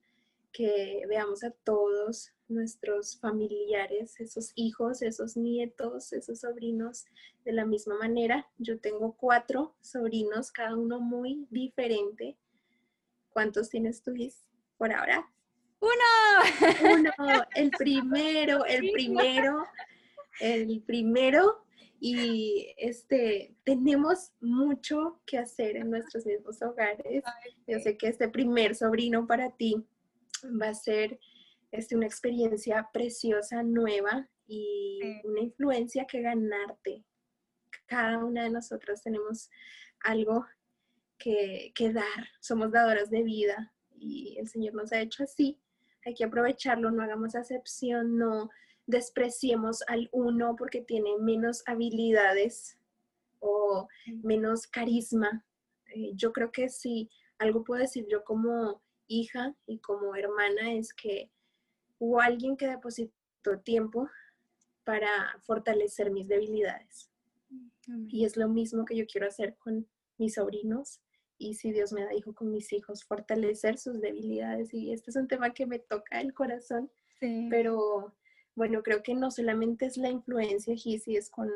[0.52, 7.04] que veamos a todos nuestros familiares, esos hijos, esos nietos, esos sobrinos
[7.44, 8.48] de la misma manera.
[8.58, 12.36] Yo tengo cuatro sobrinos, cada uno muy diferente
[13.30, 14.12] ¿Cuántos tienes tú,
[14.76, 15.30] por ahora?
[15.80, 16.98] Uno.
[16.98, 17.10] Uno,
[17.54, 19.64] el primero, el primero,
[20.40, 21.64] el primero.
[22.02, 27.22] Y este, tenemos mucho que hacer en nuestros mismos hogares.
[27.66, 29.86] Yo sé que este primer sobrino para ti
[30.60, 31.20] va a ser
[31.70, 37.04] este, una experiencia preciosa, nueva y una influencia que ganarte.
[37.86, 39.50] Cada una de nosotras tenemos
[40.00, 40.46] algo
[41.18, 45.60] que, dar, somos dadoras de vida y el Señor nos ha hecho así.
[46.04, 48.48] Hay que aprovecharlo, no hagamos acepción, no
[48.86, 52.78] despreciemos al uno porque tiene menos habilidades
[53.38, 53.88] o
[54.22, 55.44] menos carisma.
[55.94, 60.92] Eh, yo creo que si algo puedo decir yo como hija y como hermana es
[60.92, 61.30] que
[61.98, 64.08] hubo alguien que depositó tiempo
[64.84, 65.08] para
[65.42, 67.10] fortalecer mis debilidades.
[68.08, 71.00] Y es lo mismo que yo quiero hacer con mis sobrinos
[71.40, 74.74] y si Dios me da hijo con mis hijos, fortalecer sus debilidades.
[74.74, 76.90] Y este es un tema que me toca el corazón,
[77.48, 78.14] pero
[78.54, 81.50] bueno, creo que no solamente es la influencia, Gisi, es con,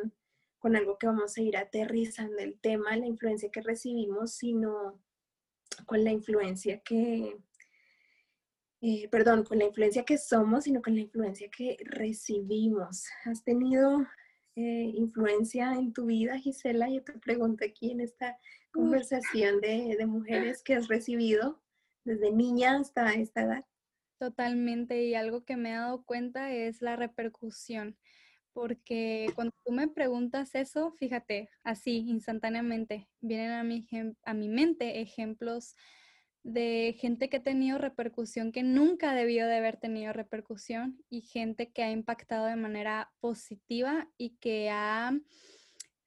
[0.58, 5.00] con algo que vamos a ir aterrizando el tema, la influencia que recibimos, sino
[5.86, 7.36] con la influencia que,
[8.80, 13.06] eh, perdón, con la influencia que somos, sino con la influencia que recibimos.
[13.24, 14.06] ¿Has tenido
[14.56, 16.88] eh, influencia en tu vida, Gisela?
[16.88, 18.38] Yo te pregunto aquí en esta
[18.72, 21.60] conversación de, de mujeres que has recibido
[22.04, 23.64] desde niña hasta esta edad.
[24.18, 27.98] Totalmente, y algo que me he dado cuenta es la repercusión,
[28.52, 33.86] porque cuando tú me preguntas eso, fíjate, así instantáneamente vienen a mi,
[34.24, 35.74] a mi mente ejemplos
[36.44, 41.72] de gente que ha tenido repercusión que nunca debió de haber tenido repercusión y gente
[41.72, 45.12] que ha impactado de manera positiva y que ha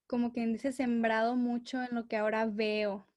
[0.08, 3.08] como quien dice, sembrado mucho en lo que ahora veo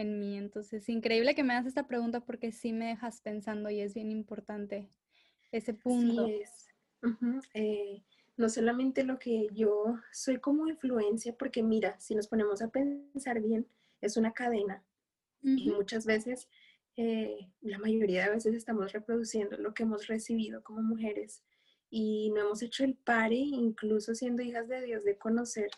[0.00, 0.36] en mí.
[0.36, 4.10] Entonces, increíble que me hagas esta pregunta porque sí me dejas pensando y es bien
[4.10, 4.88] importante
[5.52, 6.26] ese punto.
[6.26, 6.68] Sí es.
[7.54, 8.02] Eh,
[8.36, 13.40] no solamente lo que yo soy como influencia, porque mira, si nos ponemos a pensar
[13.40, 13.66] bien,
[14.00, 14.84] es una cadena
[15.42, 16.48] y muchas veces,
[16.96, 21.44] eh, la mayoría de veces estamos reproduciendo lo que hemos recibido como mujeres
[21.90, 25.70] y no hemos hecho el pare, incluso siendo hijas de Dios, de conocer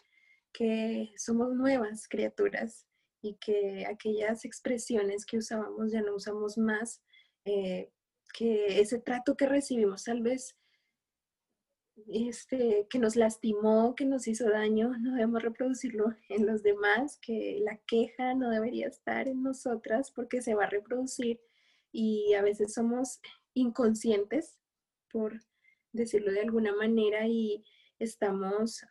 [0.52, 2.86] que somos nuevas criaturas
[3.22, 7.02] y que aquellas expresiones que usábamos ya no usamos más,
[7.44, 7.90] eh,
[8.32, 10.56] que ese trato que recibimos tal vez
[12.08, 17.58] este, que nos lastimó, que nos hizo daño, no debemos reproducirlo en los demás, que
[17.62, 21.40] la queja no debería estar en nosotras porque se va a reproducir.
[21.92, 23.20] Y a veces somos
[23.54, 24.58] inconscientes,
[25.10, 25.40] por
[25.92, 27.64] decirlo de alguna manera, y
[28.00, 28.84] estamos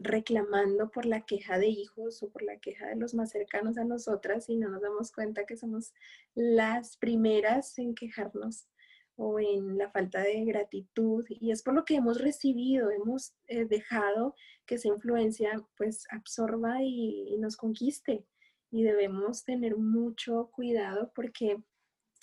[0.00, 3.84] reclamando por la queja de hijos o por la queja de los más cercanos a
[3.84, 5.94] nosotras y no nos damos cuenta que somos
[6.34, 8.68] las primeras en quejarnos
[9.16, 11.24] o en la falta de gratitud.
[11.28, 14.34] Y es por lo que hemos recibido, hemos eh, dejado
[14.66, 18.26] que esa influencia pues absorba y, nos conquiste.
[18.70, 21.62] Y debemos tener mucho cuidado porque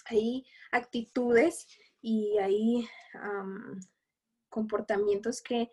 [0.06, 1.67] hay actitudes
[2.02, 2.88] y hay
[4.50, 5.69] comportamientos que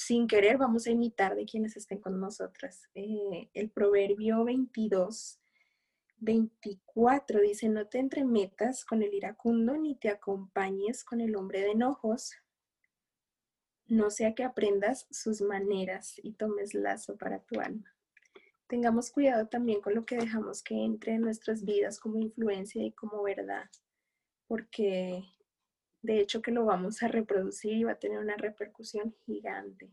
[0.00, 2.88] sin querer vamos a imitar de quienes estén con nosotras.
[2.94, 5.38] Eh, el proverbio 22,
[6.16, 11.72] 24 dice, no te entremetas con el iracundo ni te acompañes con el hombre de
[11.72, 12.32] enojos,
[13.88, 17.94] no sea que aprendas sus maneras y tomes lazo para tu alma.
[18.68, 22.92] Tengamos cuidado también con lo que dejamos que entre en nuestras vidas como influencia y
[22.92, 23.68] como verdad,
[24.46, 25.24] porque
[26.02, 29.90] de hecho que lo vamos a reproducir y va a tener una repercusión gigante.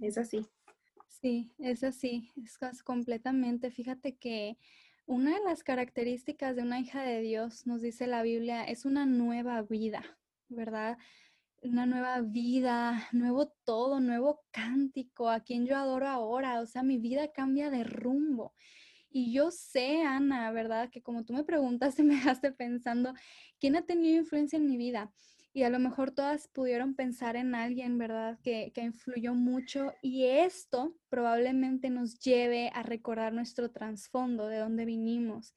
[0.00, 0.46] Es así.
[1.08, 3.70] Sí, es así, es completamente.
[3.70, 4.58] Fíjate que
[5.06, 9.06] una de las características de una hija de Dios, nos dice la Biblia, es una
[9.06, 10.02] nueva vida,
[10.48, 10.98] ¿verdad?
[11.62, 16.98] Una nueva vida, nuevo todo, nuevo cántico, a quien yo adoro ahora, o sea, mi
[16.98, 18.54] vida cambia de rumbo.
[19.10, 20.90] Y yo sé, Ana, ¿verdad?
[20.90, 23.14] Que como tú me preguntaste, me dejaste pensando,
[23.60, 25.12] ¿quién ha tenido influencia en mi vida?
[25.56, 28.40] Y a lo mejor todas pudieron pensar en alguien, ¿verdad?
[28.42, 34.84] Que, que, influyó mucho y esto probablemente nos lleve a recordar nuestro trasfondo, de dónde
[34.84, 35.54] vinimos.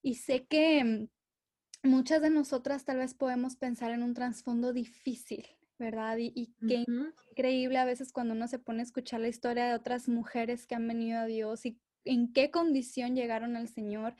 [0.00, 5.46] Y sé que mm, muchas de nosotras tal vez podemos pensar en un trasfondo difícil,
[5.78, 6.16] ¿verdad?
[6.16, 6.86] Y, y qué
[7.30, 10.76] increíble a veces cuando uno se pone a escuchar la historia de otras mujeres que
[10.76, 14.14] han venido a Dios y en qué condición llegaron al Señor.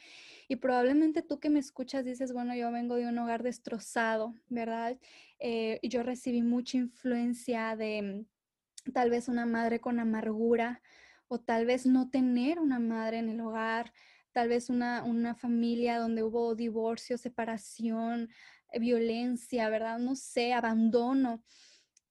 [0.49, 4.99] Y probablemente tú que me escuchas dices, bueno, yo vengo de un hogar destrozado, ¿verdad?
[5.38, 8.27] Eh, yo recibí mucha influencia de
[8.87, 10.83] mm, tal vez una madre con amargura
[11.29, 13.92] o tal vez no tener una madre en el hogar,
[14.33, 18.31] tal vez una, una familia donde hubo divorcio, separación,
[18.73, 19.99] eh, violencia, ¿verdad?
[19.99, 21.42] No sé, abandono.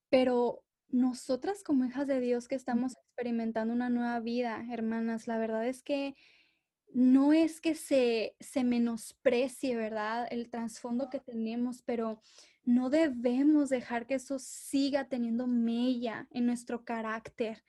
[0.10, 5.68] Pero nosotras como hijas de Dios que estamos experimentando una nueva vida, hermanas, la verdad
[5.68, 6.16] es que
[6.94, 10.28] no es que se, se menosprecie, ¿verdad?
[10.30, 12.22] El trasfondo que tenemos, pero
[12.64, 17.64] no debemos dejar que eso siga teniendo mella en nuestro carácter,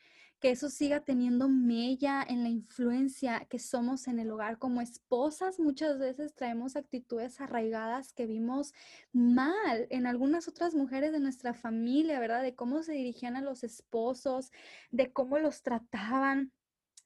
[0.45, 4.59] que eso siga teniendo mella en la influencia que somos en el hogar.
[4.59, 8.75] Como esposas muchas veces traemos actitudes arraigadas que vimos
[9.11, 12.43] mal en algunas otras mujeres de nuestra familia, ¿verdad?
[12.43, 14.53] De cómo se dirigían a los esposos,
[14.91, 16.53] de cómo los trataban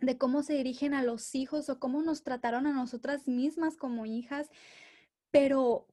[0.00, 4.04] de cómo se dirigen a los hijos o cómo nos trataron a nosotras mismas como
[4.04, 4.50] hijas.
[5.30, 5.86] Pero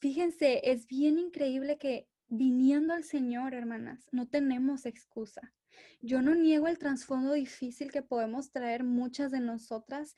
[0.00, 5.54] fíjense, es bien increíble que viniendo al Señor, hermanas, no tenemos excusa.
[6.00, 10.16] Yo no niego el trasfondo difícil que podemos traer muchas de nosotras,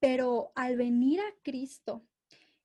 [0.00, 2.04] pero al venir a Cristo,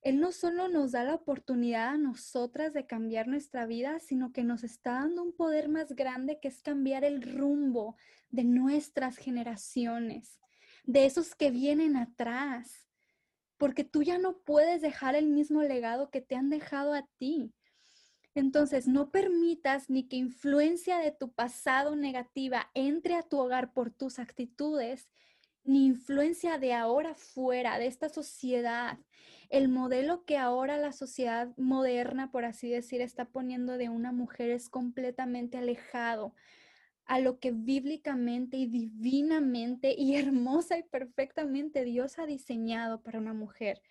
[0.02, 4.44] Él no solo nos da la oportunidad a nosotras de cambiar nuestra vida, sino que
[4.44, 7.96] nos está dando un poder más grande que es cambiar el rumbo
[8.30, 10.40] de nuestras generaciones,
[10.84, 12.88] de esos que vienen atrás,
[13.58, 17.54] porque tú ya no puedes dejar el mismo legado que te han dejado a ti.
[18.38, 23.89] Entonces, no permitas ni que influencia de tu pasado negativa entre a tu hogar por
[23.89, 25.10] tus actitudes,
[25.63, 29.00] ni influencia de ahora fuera, de esta sociedad.
[29.50, 34.52] El modelo que ahora la sociedad moderna, por así decir, está poniendo de una mujer
[34.52, 36.36] es completamente alejado
[37.06, 43.34] a lo que bíblicamente y divinamente y hermosa y perfectamente Dios ha diseñado para una
[43.34, 43.82] mujer.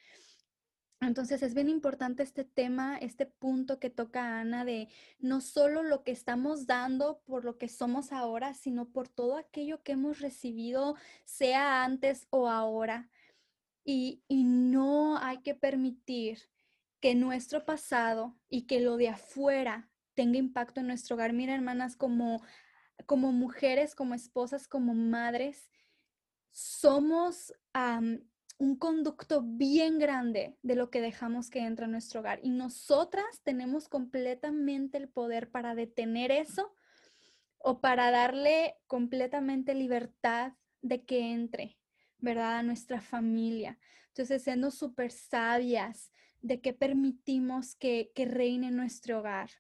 [1.01, 6.03] Entonces es bien importante este tema, este punto que toca Ana de no solo lo
[6.03, 10.97] que estamos dando por lo que somos ahora, sino por todo aquello que hemos recibido,
[11.25, 13.11] sea antes o ahora.
[13.85, 16.39] Y, y no hay que permitir
[17.01, 21.35] que nuestro pasado y que lo de afuera tenga impacto en nuestro hogar.
[21.35, 22.43] Mira, hermanas, como,
[23.05, 25.71] como mujeres, como esposas, como madres,
[26.51, 27.53] somos
[28.59, 32.41] un conducto bien grande de lo que dejamos que entra en nuestro hogar.
[32.43, 36.75] Y nosotras tenemos completamente el poder para detener eso
[37.59, 41.79] o para darle completamente libertad de que entre,
[42.19, 42.59] ¿verdad?
[42.59, 43.79] A nuestra familia.
[44.09, 49.51] Entonces, siendo súper sabias de que permitimos que, que reine nuestro hogar,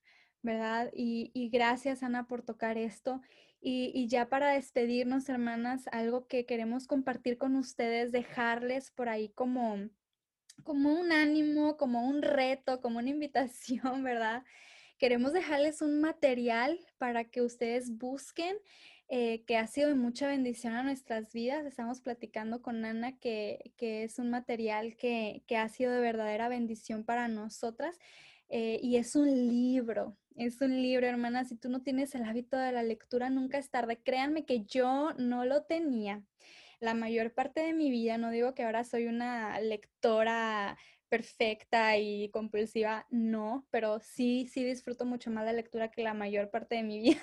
[0.42, 0.90] ¿verdad?
[0.94, 3.20] Y, y gracias, Ana, por tocar esto.
[3.68, 9.88] Y, ya para despedirnos, hermanas, algo que queremos compartir con ustedes, dejarles por ahí como,
[10.62, 14.44] como un ánimo, como un reto, como una invitación, ¿verdad?
[14.98, 18.56] Queremos dejarles un material para que ustedes busquen,
[19.08, 21.66] eh, que ha sido de mucha bendición a nuestras vidas.
[21.66, 26.48] Estamos platicando con Ana que, que es un material que, que, ha sido de verdadera
[26.48, 27.98] bendición para nosotras.
[28.48, 31.44] Eh, y es un libro, es un libro, hermana.
[31.44, 33.98] Si tú no tienes el hábito de la lectura, nunca es tarde.
[34.02, 36.22] Créanme que yo no lo tenía.
[36.80, 40.78] la mayor parte de mi vida, no digo que ahora soy una lectora
[41.10, 46.50] perfecta y compulsiva, no, pero sí, sí disfruto mucho más la lectura que la mayor
[46.50, 47.20] parte de mi vida.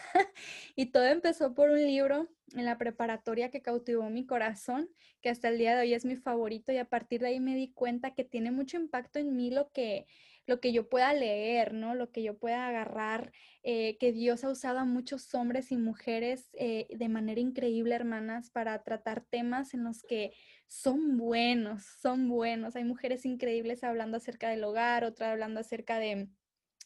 [0.75, 4.89] y todo empezó por un libro en la preparatoria que cautivó mi corazón,
[5.21, 7.55] que hasta el día de hoy es mi favorito y a partir de ahí me
[7.55, 10.05] di cuenta que tiene mucho impacto en mí lo que
[10.45, 11.95] lo que yo pueda leer, ¿no?
[11.95, 13.31] Lo que yo pueda agarrar,
[13.63, 18.49] eh, que Dios ha usado a muchos hombres y mujeres eh, de manera increíble, hermanas,
[18.49, 20.33] para tratar temas en los que
[20.67, 22.75] son buenos, son buenos.
[22.75, 26.29] Hay mujeres increíbles hablando acerca del hogar, otra hablando acerca de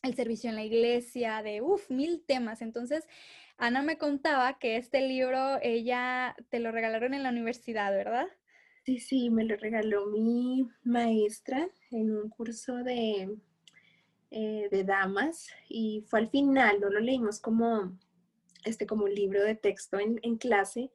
[0.03, 2.61] el servicio en la iglesia, de, uff, mil temas.
[2.61, 3.05] Entonces,
[3.57, 8.27] Ana me contaba que este libro ella te lo regalaron en la universidad, ¿verdad?
[8.87, 13.37] Sí, sí, me lo regaló mi maestra en un curso de,
[14.31, 17.99] eh, de damas y fue al final, no lo leímos como,
[18.63, 20.89] este, como un libro de texto en, en clase,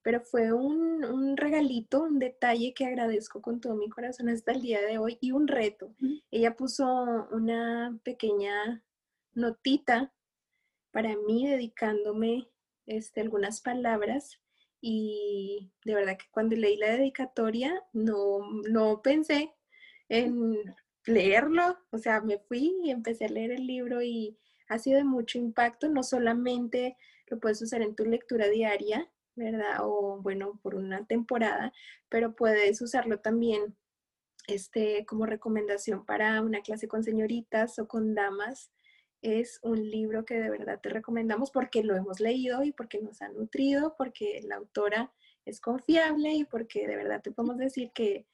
[0.00, 4.80] pero fue un, regalito, un detalle que agradezco con todo mi corazón hasta el día
[4.80, 5.94] de hoy y un reto.
[6.30, 8.82] Ella puso una pequeña
[9.34, 10.14] notita
[10.92, 12.48] para mí dedicándome
[12.86, 14.40] este, algunas palabras
[14.86, 19.50] y de verdad que cuando leí la dedicatoria no, no pensé
[20.10, 20.58] en
[21.06, 24.36] leerlo, o sea, me fui y empecé a leer el libro y
[24.68, 29.78] ha sido de mucho impacto, no solamente lo puedes usar en tu lectura diaria, ¿verdad?
[29.80, 31.72] O bueno, por una temporada,
[32.10, 33.74] pero puedes usarlo también
[34.48, 38.70] este, como recomendación para una clase con señoritas o con damas.
[39.24, 43.22] Es un libro que de verdad te recomendamos porque lo hemos leído y porque nos
[43.22, 45.14] ha nutrido, porque la autora
[45.46, 48.26] es confiable y porque de verdad te podemos decir que,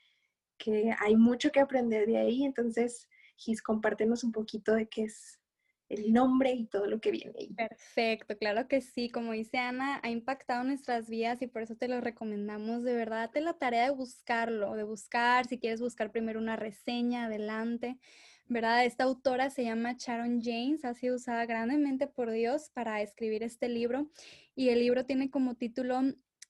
[0.58, 2.42] que hay mucho que aprender de ahí.
[2.42, 5.40] Entonces, Gis, compártenos un poquito de qué es
[5.88, 7.54] el nombre y todo lo que viene ahí.
[7.54, 9.10] Perfecto, claro que sí.
[9.10, 12.82] Como dice Ana, ha impactado nuestras vidas y por eso te lo recomendamos.
[12.82, 17.26] De verdad, te la tarea de buscarlo, de buscar, si quieres buscar primero una reseña,
[17.26, 17.96] adelante.
[18.50, 18.84] ¿Verdad?
[18.84, 23.68] Esta autora se llama Sharon James, ha sido usada grandemente por Dios para escribir este
[23.68, 24.10] libro
[24.56, 26.00] y el libro tiene como título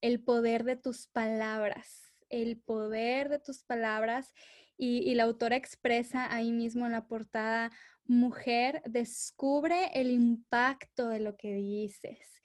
[0.00, 4.32] El poder de tus palabras, el poder de tus palabras
[4.78, 7.70] y, la autora expresa ahí mismo en la portada
[8.06, 12.40] mujer, descubre el impacto de lo que dices.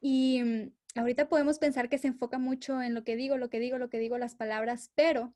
[0.00, 3.58] Y mm, ahorita podemos pensar que se enfoca mucho en lo que digo, lo que
[3.58, 5.34] digo, lo que digo, las palabras, pero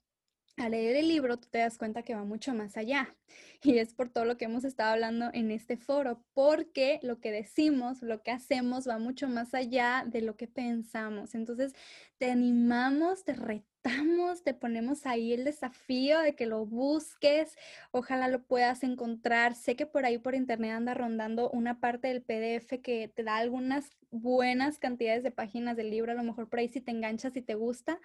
[0.57, 3.15] al leer el libro tú te das cuenta que va mucho más allá.
[3.63, 7.31] Y es por todo lo que hemos estado hablando en este foro, porque lo que
[7.31, 11.35] decimos, lo que hacemos va mucho más allá de lo que pensamos.
[11.35, 11.75] Entonces,
[12.19, 17.57] te animamos, te retamos, te ponemos ahí el desafío de que lo busques,
[17.91, 19.55] ojalá lo puedas encontrar.
[19.55, 23.37] Sé que por ahí por internet anda rondando una parte del PDF que te da
[23.37, 27.37] algunas buenas cantidades de páginas del libro, a lo mejor por ahí si te enganchas
[27.37, 28.01] y te gusta,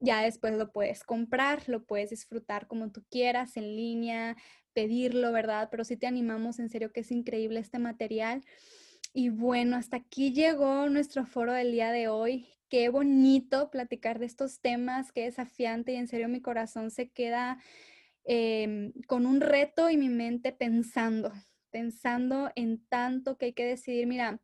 [0.00, 4.36] ya después lo puedes comprar, lo puedes disfrutar como tú quieras, en línea,
[4.72, 5.68] pedirlo, ¿verdad?
[5.70, 8.44] Pero sí te animamos, en serio que es increíble este material.
[9.12, 12.46] Y bueno, hasta aquí llegó nuestro foro del día de hoy.
[12.68, 17.58] Qué bonito platicar de estos temas, qué desafiante y en serio mi corazón se queda
[18.24, 21.32] em, con un reto y mi mente pensando,
[21.70, 24.06] pensando en tanto que hay que decidir.
[24.06, 24.40] Mira,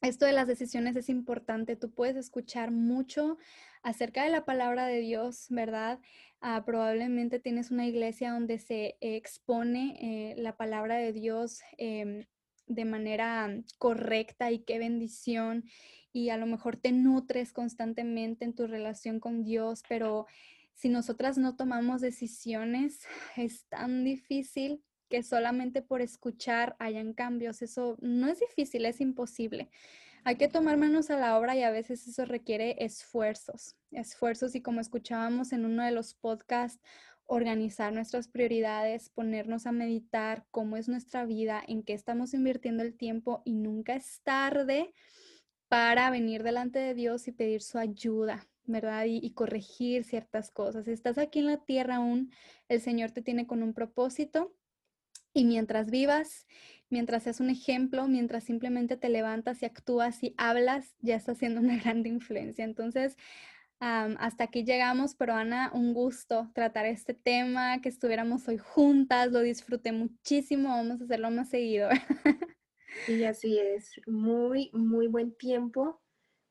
[0.00, 1.76] esto de las decisiones es importante.
[1.76, 3.38] Tú puedes escuchar mucho
[3.82, 5.98] acerca de la palabra de Dios, ¿verdad?
[6.40, 12.26] Ah, probablemente tienes una iglesia donde se expone eh, la palabra de Dios em,
[12.66, 15.64] de manera correcta y qué bendición.
[16.12, 20.26] Y a lo mejor te nutres constantemente en tu relación con Dios, pero
[20.74, 23.00] si nosotras no tomamos decisiones,
[23.36, 27.62] es tan difícil que solamente por escuchar hayan cambios.
[27.62, 29.70] Eso no es difícil, es imposible.
[30.24, 34.60] Hay que tomar manos a la obra y a veces eso requiere esfuerzos, esfuerzos y
[34.60, 36.82] como escuchábamos en uno de los podcasts,
[37.24, 42.96] organizar nuestras prioridades, ponernos a meditar cómo es nuestra vida, en qué estamos invirtiendo el
[42.96, 44.92] tiempo y nunca es tarde
[45.68, 49.04] para venir delante de Dios y pedir su ayuda, ¿verdad?
[49.06, 50.86] Y, corregir ciertas cosas.
[50.86, 52.32] Si estás aquí en la tierra aún,
[52.68, 54.54] el Señor te tiene con un propósito
[55.32, 56.46] y mientras vivas,
[56.90, 61.60] mientras seas un ejemplo, mientras simplemente te levantas y actúas y hablas, ya está haciendo
[61.60, 62.64] una gran influencia.
[62.64, 63.16] Entonces,
[63.80, 69.40] hasta aquí llegamos, pero Ana, un gusto tratar este tema, que estuviéramos hoy juntas, lo
[69.40, 71.88] disfruté muchísimo, vamos a hacerlo más seguido.
[73.06, 76.00] Y así es, muy, muy buen tiempo,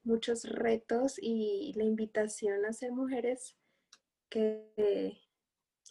[0.03, 3.57] muchos retos y la invitación a ser mujeres
[4.29, 5.17] que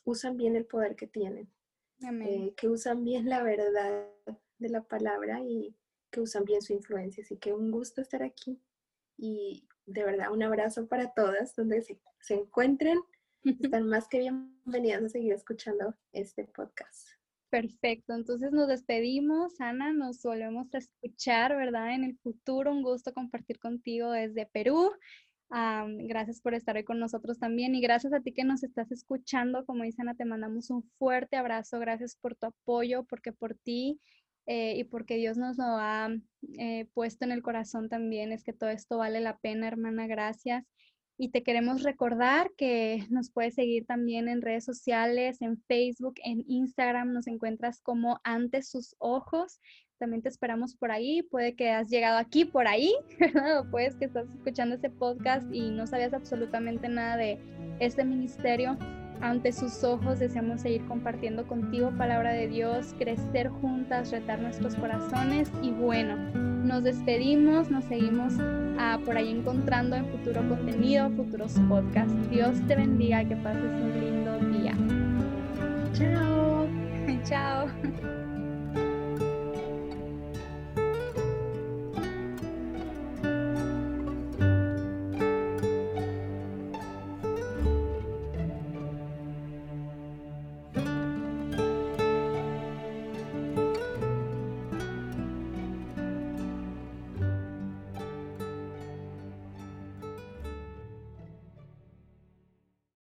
[0.05, 1.51] usan bien el poder que tienen.
[2.01, 4.07] Eh, que usan bien la verdad
[4.59, 5.75] de la palabra y
[6.11, 7.23] que usan bien su influencia.
[7.23, 8.61] Así que un gusto estar aquí
[9.17, 12.99] y de verdad, un abrazo para todas donde se, se encuentren.
[13.61, 17.09] Están más que bienvenidas a seguir escuchando este podcast.
[17.49, 21.95] Perfecto, entonces nos despedimos, Ana, nos volvemos a escuchar, ¿verdad?
[21.95, 24.91] En el futuro, un gusto compartir contigo desde Perú.
[25.51, 29.65] Gracias por estar hoy con nosotros también y gracias a ti que nos estás escuchando.
[29.65, 31.79] Como dice Ana, te mandamos un fuerte abrazo.
[31.79, 34.01] Gracias por tu apoyo, porque por ti
[34.47, 36.09] eh, y porque Dios nos lo ha
[36.59, 40.07] eh, puesto en el corazón también es que todo esto vale la pena, hermana.
[40.07, 40.65] Gracias.
[41.19, 46.45] Y te queremos recordar que nos puedes seguir también en redes sociales, en Facebook, en
[46.47, 49.61] Instagram, nos encuentras como ante sus ojos.
[49.99, 51.23] También te esperamos por ahí.
[51.23, 53.61] Puede que has llegado aquí por ahí, ¿verdad?
[53.61, 57.39] O puedes que estás escuchando este podcast y no sabías absolutamente nada de
[57.81, 58.77] este ministerio
[59.21, 65.51] ante sus ojos deseamos seguir compartiendo contigo palabra de Dios, crecer juntas, retar nuestros corazones
[65.63, 68.35] y bueno, nos despedimos, nos seguimos
[68.79, 72.31] ah, por ahí encontrando en futuro contenido, futuros podcasts.
[72.31, 74.75] Dios te bendiga, que pases un lindo día.
[75.93, 76.69] Chao.
[77.25, 78.26] Chao.